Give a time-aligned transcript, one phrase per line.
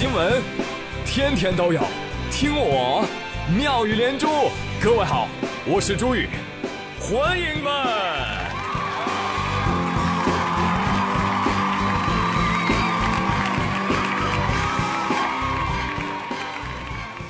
[0.00, 0.42] 新闻，
[1.04, 1.82] 天天都有，
[2.30, 3.06] 听我
[3.54, 4.26] 妙语连珠。
[4.80, 5.28] 各位好，
[5.66, 6.26] 我是朱宇，
[6.98, 7.70] 欢迎们。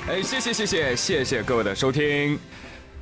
[0.07, 2.39] 哎，谢谢谢谢谢谢各位的收听。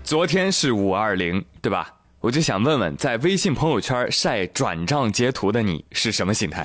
[0.03, 1.93] 昨天是五二零，对吧？
[2.21, 6.63] 我就想问问，在微信朋友圈晒转账截图的你是什么心态？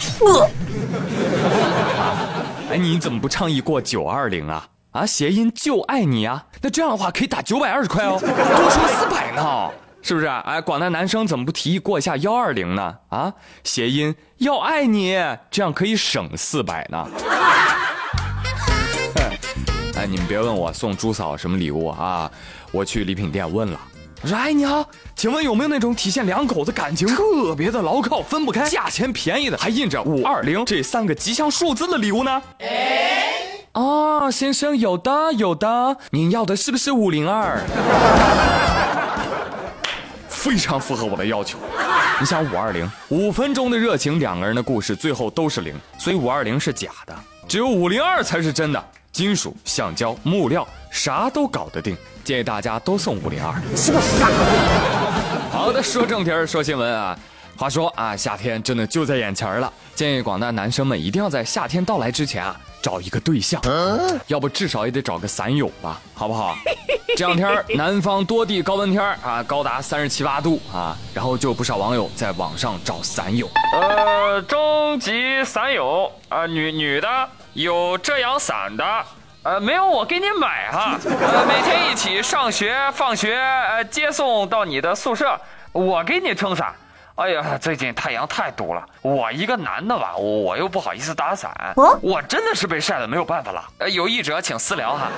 [2.75, 4.67] 哎，你怎么不倡议过九二零啊？
[4.91, 6.45] 啊，谐音就爱你啊！
[6.61, 9.71] 那这样的话可以打九百二十块哦， 多出四百呢，
[10.03, 10.27] 是不是？
[10.27, 12.97] 哎，广大男生怎么不提议过一下幺二零呢？
[13.11, 13.33] 啊，
[13.63, 15.15] 谐音要爱你，
[15.53, 17.07] 这样可以省四百呢。
[19.95, 22.29] 哎，你们别问我送朱嫂什么礼物啊，
[22.73, 23.79] 我去礼品店问了。
[24.25, 32.43] 我说：“哎，你好，请问有没有那种体现两口子感情特别的牢靠、分不开、价钱便宜的，还印着五二零这三个吉祥数字的礼物呢？”
[33.73, 35.95] 哦，先生，有的，有的。
[36.11, 37.61] 您要的是不是五零二？
[40.27, 41.59] 非常符合我的要求。
[42.19, 47.15] 你想五二零，五分钟的热情，两个人的故事最后都是零，所以五二零是假的，
[47.47, 48.83] 只有五零二才是真的。
[49.15, 51.97] 金属、橡胶、木料，啥都搞得定。
[52.25, 54.35] 建议大家都送五零二，是个傻子。
[55.53, 57.17] 好的，说正题儿，说新闻啊。
[57.57, 59.73] 话说啊，夏天真的就在眼前了。
[59.95, 63.63] 建议广大男生们一定要在夏天到来之前啊，找一个对象，
[64.27, 66.57] 要不至少也得找个伞友吧，好不好？
[67.17, 73.49] 这两天南方多地高温天啊，高达三十七八度啊，然后就不少网友在网上找伞友。
[73.73, 77.09] 呃，征集伞友啊，女女的
[77.55, 78.85] 有遮阳伞的。
[79.45, 80.99] 呃，没有，我给你买哈。
[81.05, 85.39] 呃，每天一起上学、放学，呃，接送到你的宿舍，
[85.73, 86.75] 我给你撑伞。
[87.17, 91.53] 哎呀，最近太阳太毒了，我一个男的吧，我又不好意思打伞，
[92.01, 93.63] 我真的是被晒的没有办法了。
[93.79, 95.09] 呃，有意者请私聊哈。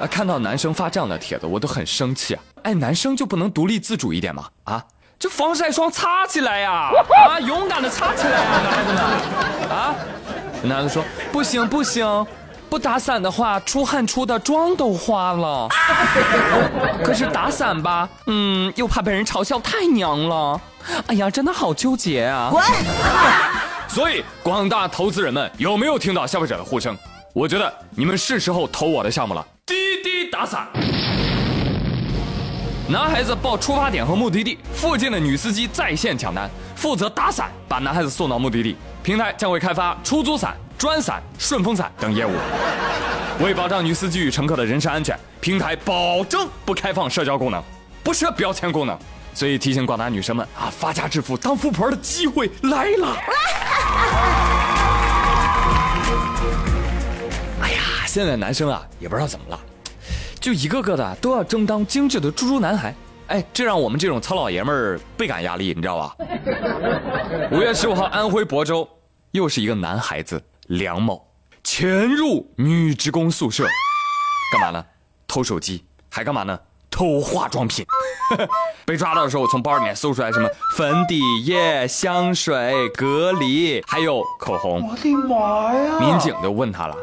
[0.02, 2.42] 啊，看到男生发这样的帖子，我都很生气啊。
[2.64, 4.44] 哎，男生就不能独立自主一点吗？
[4.64, 4.84] 啊，
[5.18, 6.90] 这防晒霜擦起来呀！
[7.28, 9.02] 啊，勇敢的擦起来呀，男孩子们！
[9.70, 9.94] 啊，
[10.62, 12.26] 男的说不行不行。
[12.70, 15.68] 不打伞的话，出汗出的妆都花了。
[17.04, 20.58] 可是打伞吧，嗯，又怕被人嘲笑太娘了。
[21.08, 22.48] 哎呀，真的好纠结啊！
[22.50, 22.64] 滚！
[23.88, 26.96] 所以，广大投资人们有没有听到消费者的呼声？
[27.34, 29.46] 我觉得你们是时候投我的项目了。
[29.66, 30.66] 滴滴打伞，
[32.88, 36.50] 男孩子报出发点和目的地，附近的女司机在线抢单，
[36.82, 38.76] 负责打伞，把男孩子送到目的地。
[39.04, 40.56] 平台将会开发出租伞。
[40.76, 42.32] 专伞、顺风伞等业务，
[43.40, 47.62] 为保障女司机与乘客的人身安全，平台保证不开放社交功能，
[48.02, 48.98] 不设标签功能。
[49.32, 53.06] 所以提醒广大女生们啊，发家致富、当富婆的机会来了！
[57.62, 59.60] 哎呀，现在男生啊，也不知道怎么了，
[60.40, 62.92] 就一个个的都要争当精致的猪猪男孩。
[63.32, 66.14] 哎，这让我们这种糙老爷们儿倍感压力，你知道吧？
[67.50, 68.86] 五月十五号，安徽亳州
[69.30, 70.40] 又是一个男孩子。
[70.66, 71.26] 梁某
[71.64, 73.64] 潜入女职工宿舍，
[74.52, 74.84] 干嘛呢？
[75.26, 76.58] 偷手机，还干嘛呢？
[76.90, 77.86] 偷化妆品。
[78.84, 84.86] 被抓到的时候，从包里面搜出来什么粉底液、香水、隔离，还有口红。
[84.86, 85.98] 我的妈呀！
[85.98, 86.94] 民警就问他了：“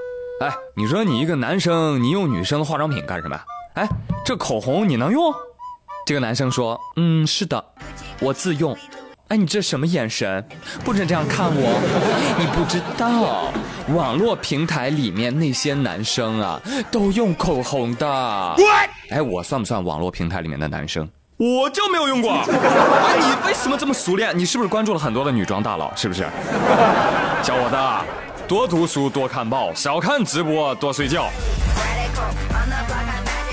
[0.46, 3.44] 哎，你说你一个男生，你用女生的化妆品干什么呀？
[3.74, 3.90] 哎，
[4.24, 5.34] 这口红你能用？”
[6.10, 7.64] 这个男生说：“嗯，是的，
[8.20, 8.76] 我自用。”
[9.30, 10.44] 哎，你这什么眼神？
[10.84, 11.80] 不准这样看我！
[12.40, 13.54] 你不知道，
[13.96, 16.60] 网络平台里面那些男生啊，
[16.90, 18.56] 都用口红的。
[19.12, 21.08] 哎，我算不算网络平台里面的男生？
[21.38, 22.32] 我就没有用过。
[22.42, 24.36] 哎，你为什么这么熟练？
[24.36, 25.96] 你是不是关注了很多的女装大佬？
[25.96, 26.26] 是不是？
[27.44, 27.78] 小伙子，
[28.48, 31.30] 多读书，多看报，少看直播，多睡觉。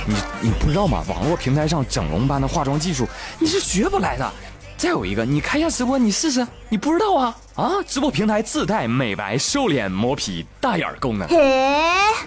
[0.07, 1.05] 你你不知道吗？
[1.09, 3.07] 网络平台上整容般的化妆技术，
[3.39, 4.33] 你是学不来的。
[4.77, 7.73] 再有一个，你开一下直播，你试试，你不知道啊啊！
[7.89, 11.27] 直播平台自带美白、瘦脸、磨皮、大眼功能。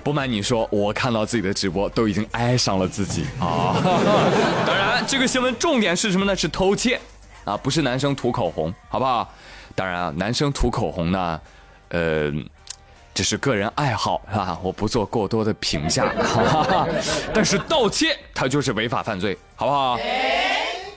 [0.04, 3.78] 不瞒你说，我看到自己的直播都已经爱上了自己啊！
[4.66, 6.36] 当然，这个新闻重点是什么呢？
[6.36, 7.00] 是偷窃
[7.46, 9.32] 啊，不是男生涂口红，好不好？
[9.76, 11.40] 当然啊，男生涂口红呢，
[11.90, 12.32] 呃，
[13.14, 14.58] 这是个人爱好，是吧？
[14.64, 16.12] 我不做过多的评价。
[17.34, 20.00] 但是盗窃它就是违法犯罪，好不好？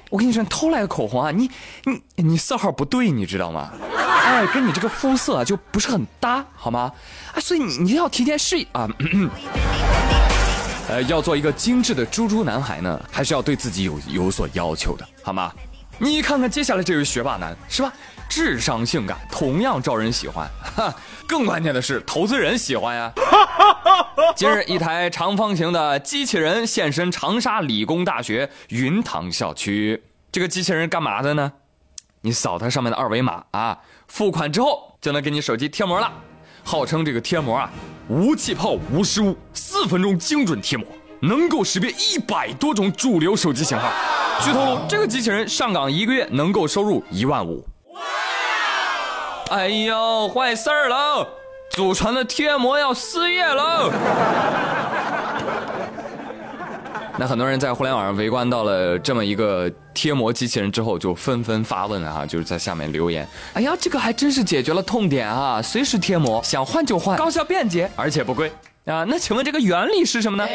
[0.09, 1.51] 我跟你说，偷来的口红啊，你
[1.85, 3.71] 你你色号不对，你知道吗？
[3.97, 6.93] 哎，跟你这个肤色就不是很搭，好吗？
[7.35, 8.89] 啊，所以你你要提前试啊。
[10.89, 15.51] 呃，要做一个精致的猪猪男孩呢，还是要对自己有有所要求的，好吗？
[15.99, 17.93] 你看看接下来这位学霸男，是吧？
[18.35, 20.49] 智商性感，同样招人喜欢。
[20.75, 20.91] 哈，
[21.29, 23.13] 更关键的是，投资人喜欢呀。
[24.35, 30.03] 今日，一台长方形的机器人现身长沙理工大学云塘校区。
[30.33, 31.53] 这个机器人干嘛的呢？
[32.23, 36.11] 你扫它上面的二维码啊，付款之后就能给你手机贴膜了。
[36.65, 37.71] 号称这个贴膜啊，
[38.09, 40.87] 无气泡、无失误，四分钟精准贴膜，
[41.21, 43.93] 能够识别一百多种主流手机型号。
[44.41, 47.63] 据透露，这个机器人上岗一个月能够收入一万五。
[49.53, 51.29] 哎呦，坏事儿了！
[51.69, 53.93] 祖传的贴膜要失业了。
[57.19, 68.51] 那很多人在互联网上围观到了这么一个贴膜机器人之后，就纷纷发问啊，就是在下面留言：“哎呀，这个还真是解决了痛点啊，随时贴膜，想换就换，高效便捷，而且不贵
[68.87, 70.49] 啊。”那请问这个原理是什么呢？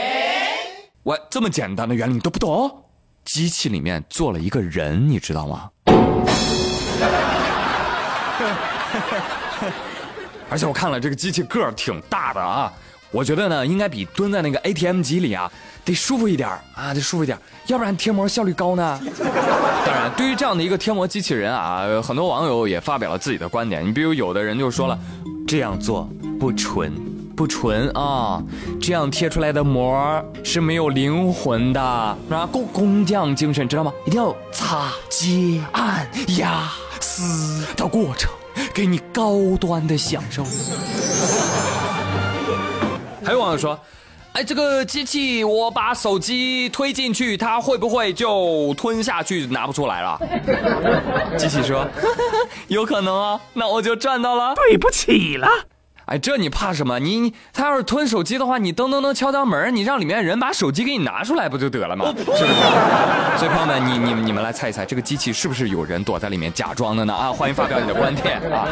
[1.04, 2.84] 我这么简单的原理你都不懂？
[3.26, 5.70] 机器里面做了一个人，你知道吗？
[10.50, 12.72] 而且我看了这个机器个儿挺大的啊，
[13.12, 15.52] 我觉得呢应该比蹲在那个 ATM 机里啊
[15.84, 17.38] 得舒服一点啊，得舒服一点，
[17.68, 19.00] 要不然贴膜效率高呢。
[19.86, 23.86] 当然，对于这样的一个贴膜机器人啊，很多网友也发表了自己的观点。
[23.86, 24.98] 你比如有的人就说了，
[25.48, 26.94] 这样做不纯，
[27.36, 28.42] 不纯啊，
[28.82, 32.18] 这样贴出来的膜是没有灵魂的，啊，
[32.52, 33.94] 工工匠精神知道吗？
[34.06, 36.06] 一定要擦、接、按、
[36.38, 36.70] 压、
[37.08, 38.30] 撕的过程。
[38.74, 40.44] 给你高端的享受。
[43.24, 43.80] 还有网友说
[44.34, 50.20] ：“哎，这个机器我把手机推进去，它会不会就吞下去拿不出来了？”
[51.38, 51.88] 机器说
[52.68, 55.48] ：“有可能啊，那我就赚到了。”对不起了。
[56.08, 57.00] 哎，这你怕什么？
[57.00, 62.14] 你你他要是吞手机的话，你噔噔噔敲敲门，你让里面人把手机给你拿出来不就得了吗？
[62.18, 62.46] 是不是？
[63.38, 67.14] 所以朋友们，你你你们来猜一猜，这个机器是不是有人躲在里面假装的呢？
[67.14, 68.70] 啊，欢迎发表你的观点啊！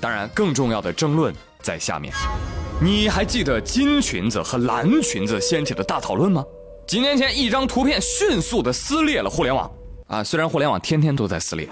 [0.00, 2.10] 当然，更重要的争论在下面。
[2.80, 6.42] 你还记得金裙子和蓝裙子掀起的大讨论吗？
[6.86, 9.70] 几年前，一张图片迅速的撕裂了互联网
[10.08, 10.24] 啊！
[10.24, 11.68] 虽然互联网天天都在撕裂。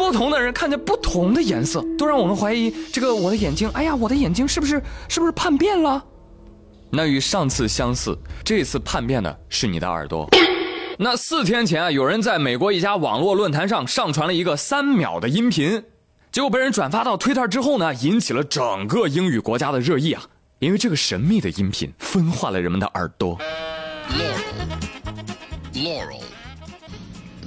[0.00, 3.68] 不同的人看见不同的颜色，都让我们怀疑这个我的眼睛。
[3.74, 6.02] 哎呀，我的眼睛是不是是不是叛变了？
[6.90, 10.26] 那与上次相似，这次叛变的是你的耳朵。
[10.98, 15.84] 那四天前啊，有人在美国一家网络论坛上上传了一个三秒的音频，
[16.32, 20.22] 结果被人转发到推特之后呢，引起了整个英语国家的热议啊！
[20.60, 23.38] 因为这个神秘的音频分化了人们的耳朵。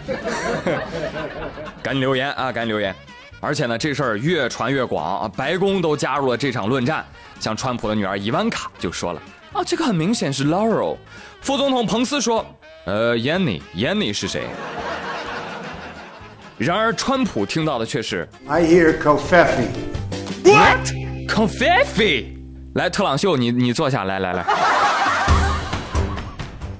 [1.81, 2.93] 赶紧留言啊，赶紧留言。
[3.39, 7.05] 而且呢，这事儿越传越广啊，白宫都加入了这场论战。
[7.39, 9.21] 像川普的女儿伊万卡就说了
[9.53, 10.97] 啊，这个很明显是 Laurel。
[11.41, 12.45] 副总统彭斯说，
[12.85, 14.43] 呃，Yanny，Yanny 是谁？
[16.57, 19.67] 然而川普听到的却是 I hear Kofefi。
[20.45, 22.25] What？Kofefi？
[22.75, 24.45] 来，特朗秀，你你坐下来，来来。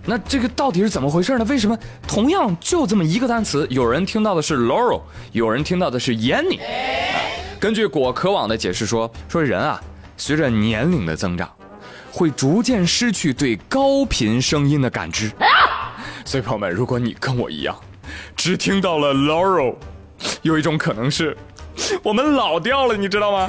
[0.05, 1.45] 那这个到底是怎么回事呢？
[1.49, 6.59] 为什么同样就这么一个单词，有人听到的是 Laurel，有人听到的是 Yanny？
[7.59, 9.81] 根据果壳网的解释说，说人啊，
[10.15, 11.49] 随着年龄的增长，
[12.11, 15.31] 会逐渐失去对高频声音的感知。
[16.23, 17.75] 所以朋友们，如果你跟我一样，
[18.35, 19.75] 只听到了 Laurel，
[20.43, 21.35] 有一种可能是，
[22.03, 23.47] 我们老掉了，你知道吗？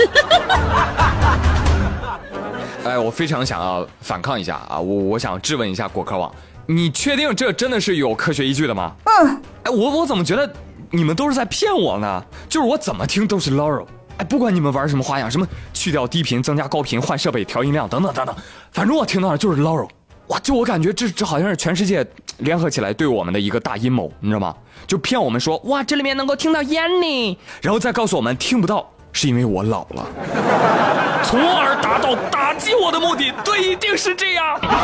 [2.87, 4.78] 哎，我非常想要反抗一下啊！
[4.78, 6.33] 我我想质问一下果壳网，
[6.66, 8.93] 你确定这真的是有科学依据的吗？
[9.05, 9.43] 嗯。
[9.64, 10.49] 哎，我我怎么觉得
[10.90, 12.25] 你们都是在骗我呢？
[12.49, 13.87] 就是我怎么听都是 Laurel。
[14.19, 18.35] 哎，不管你们玩什么花样，什么去掉低频、增加高频、换设备、调音量等等等等，
[18.71, 19.88] 反正我听到的就是 Laurel。
[20.28, 22.07] 哇，就我感觉这这好像是全世界
[22.38, 24.55] 联合起来对我们的一个大阴谋，你知道吗？
[24.87, 28.88] 就骗我们说哇，这里面能够听到 Yanny，然后再告诉我们听不到。
[29.12, 30.07] 是因为我老了，
[31.23, 33.32] 从而达到打击我的目的。
[33.44, 34.58] 对，一定是这样。
[34.61, 34.75] 救命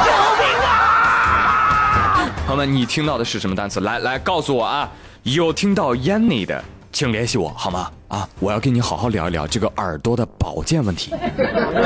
[0.64, 2.28] 啊！
[2.46, 3.80] 朋友们，你听到的是什么单词？
[3.80, 4.90] 来来，告诉我啊！
[5.22, 6.62] 有听到 Yanny 的，
[6.92, 7.90] 请联系我好吗？
[8.08, 11.18] 啊，我要跟你好好聊一聊这个耳朵的保健问题，好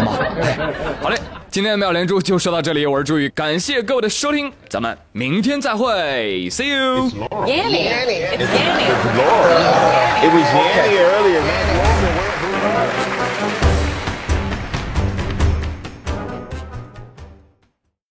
[0.05, 0.19] 吗？
[0.43, 0.59] 哎，
[1.03, 1.19] 好嘞。
[1.49, 7.09] 今天的妙连珠就说到这里，我是朱宇，感谢各位的收听，咱们明天再会，See you。
[7.47, 7.89] Yanny.
[7.89, 8.27] Yanny.
[8.27, 8.87] Yanny
[11.01, 11.41] earlier.